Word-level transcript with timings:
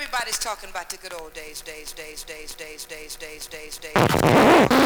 Everybody's 0.00 0.38
talking 0.38 0.70
about 0.70 0.88
the 0.90 0.96
good 0.96 1.12
old 1.12 1.34
days, 1.34 1.60
days, 1.60 1.92
days, 1.92 2.22
days, 2.22 2.54
days, 2.54 2.86
days, 2.86 3.16
days, 3.16 3.48
days, 3.48 3.78
days. 3.78 4.77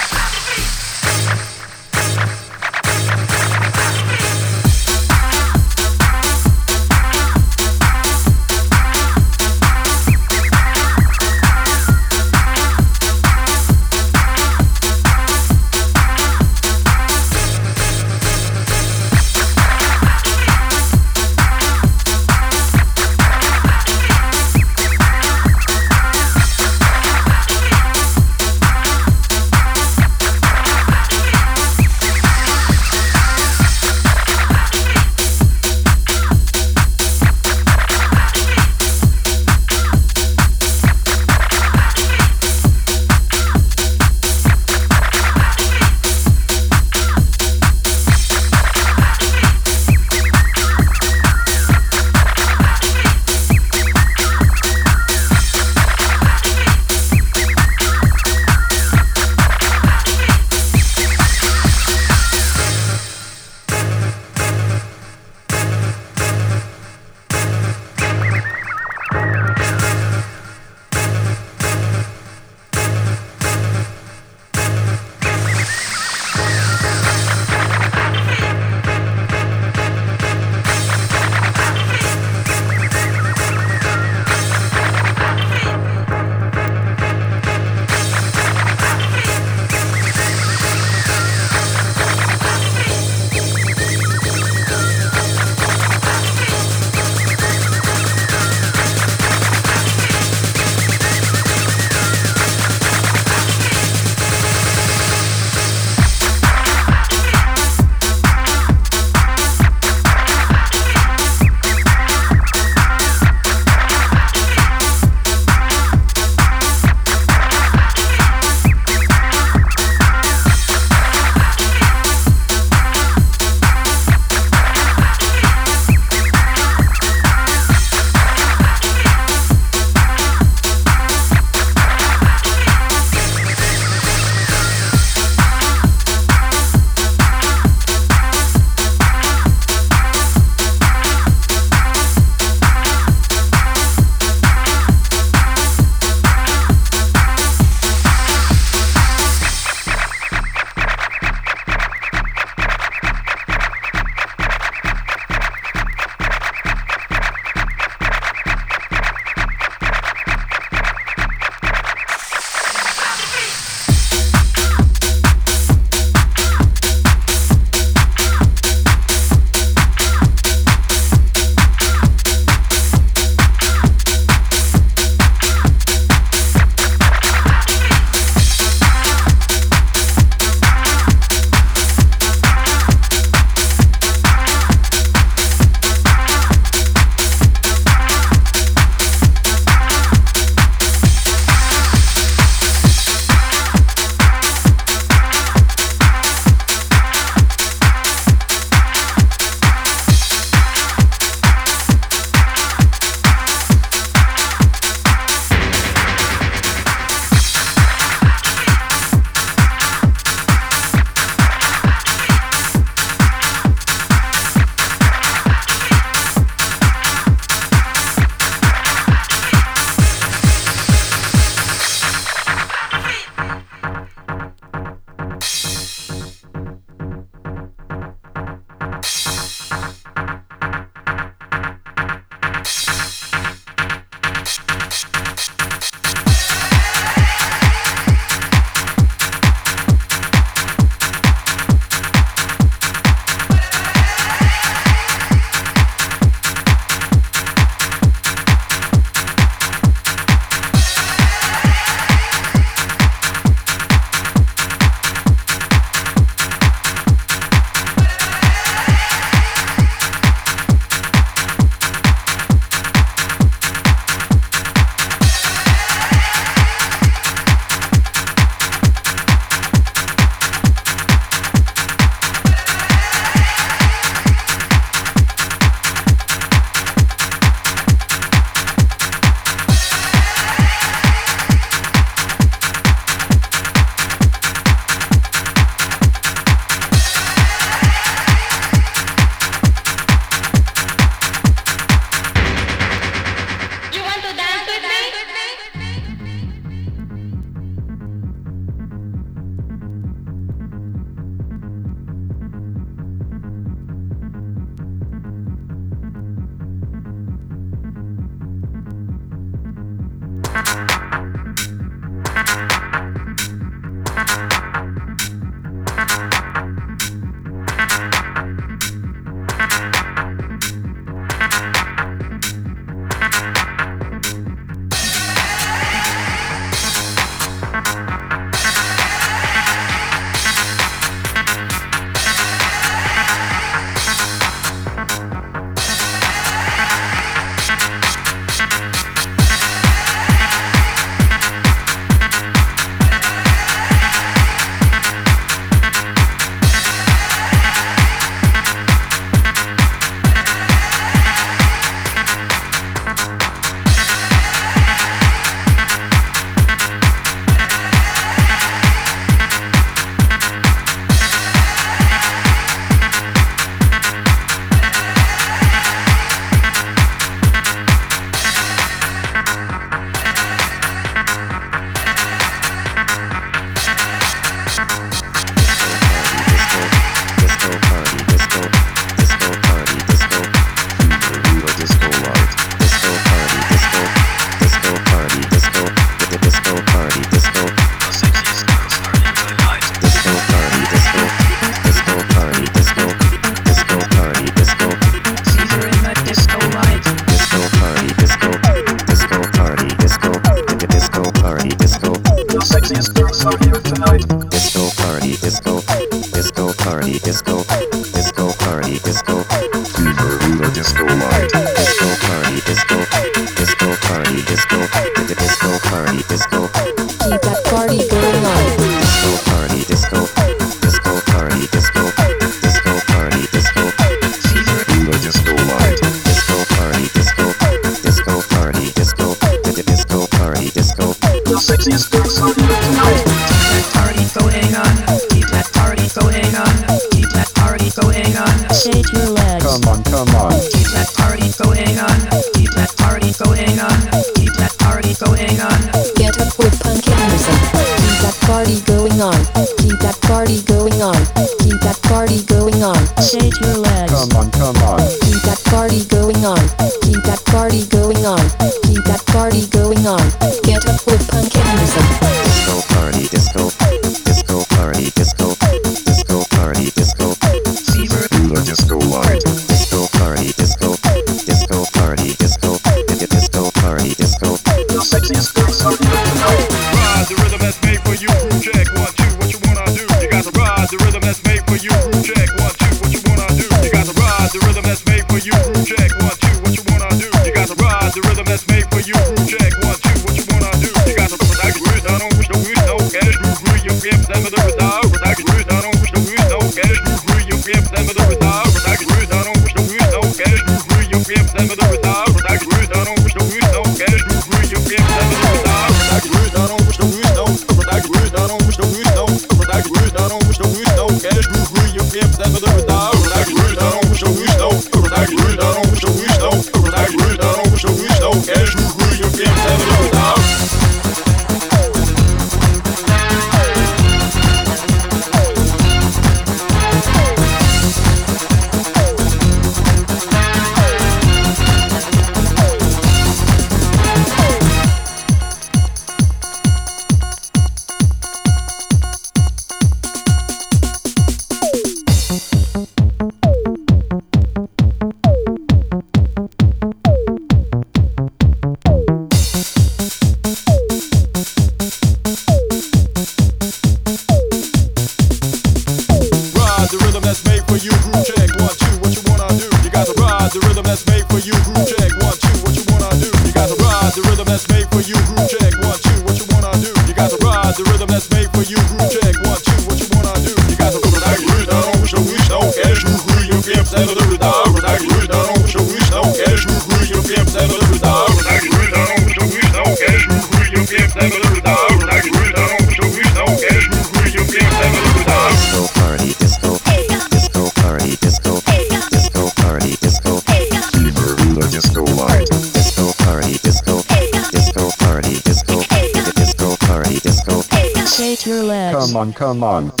Come 599.29 599.63
on. 599.63 600.00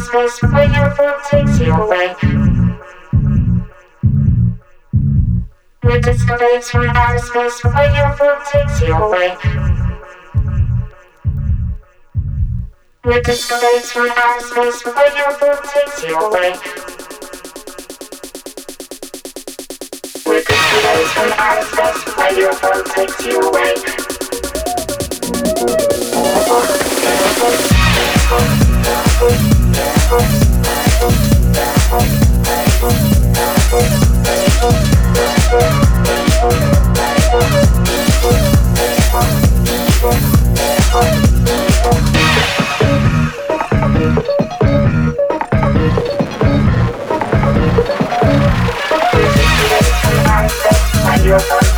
space 0.00 0.42
where 0.42 0.64
your 0.64 0.90
thought 0.90 1.24
takes 1.30 1.60
you 1.60 1.72
away. 1.72 2.14
We're 5.82 6.00
discovering 6.00 6.60
through 6.60 6.88
outer 6.88 7.18
space 7.18 7.62
where 7.64 7.94
your 7.94 8.10
thought 8.16 8.46
takes 8.46 8.80
you 8.80 8.94
away. 8.94 9.36
We're 13.04 13.22
discovering 13.22 13.82
through 13.82 14.10
outer 14.10 14.46
space 14.46 14.84
where 14.86 15.16
your 15.16 15.32
thought 15.32 15.64
takes 15.64 16.02
you 16.02 16.16
away. 16.16 16.54
We're 20.26 20.42
discovering 20.42 21.06
through 21.12 21.32
outer 21.36 21.66
space 21.66 22.16
where 22.16 22.34
your 22.38 22.52
phone 22.54 22.84
takes 22.84 23.26
you 23.26 23.40
away. 23.40 23.74
Oh, 26.12 26.46
oh, 26.48 26.64
oh, 27.02 27.36
oh, 27.42 27.58
oh, 28.32 29.22
oh. 29.22 29.59
your 51.30 51.69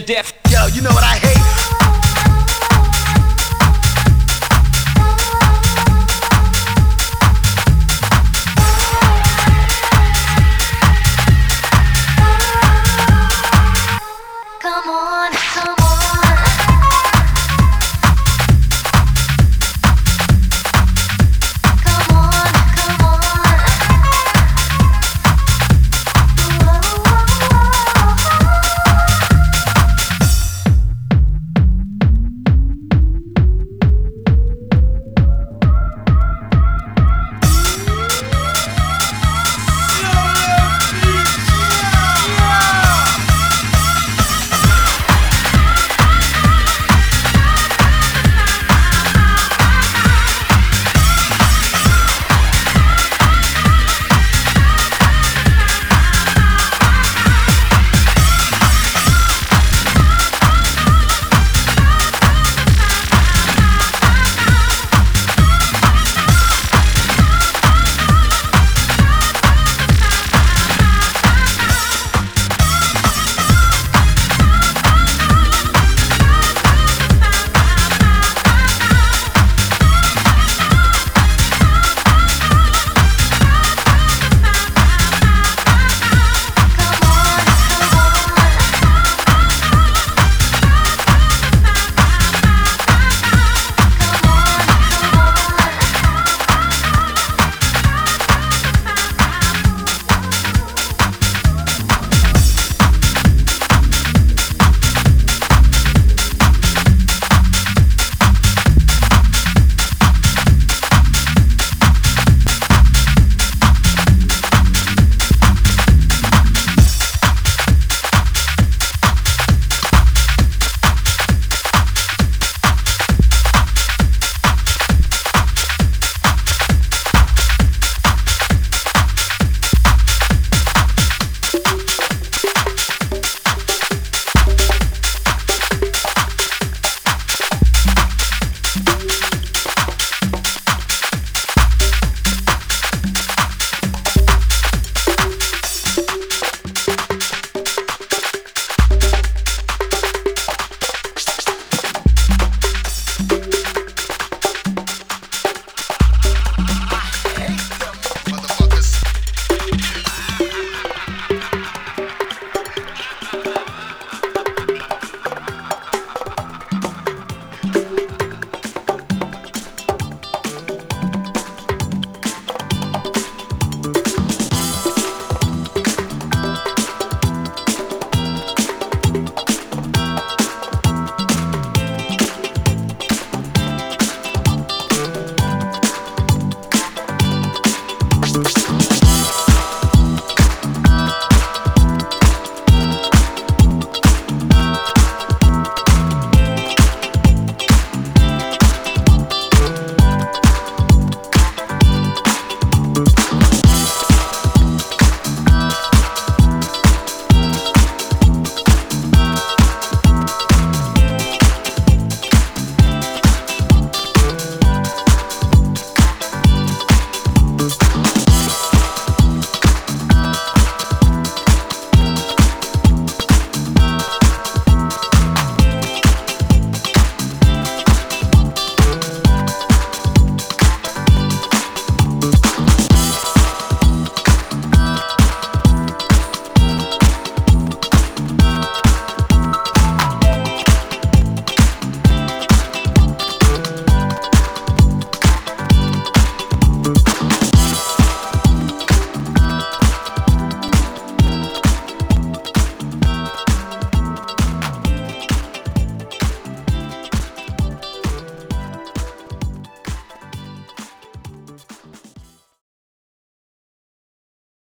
to 0.00 0.04
death. 0.04 0.32
Yo, 0.50 0.66
you 0.66 0.82
know 0.82 0.90
what 0.90 1.04
I 1.04 1.16
hate? 1.16 1.35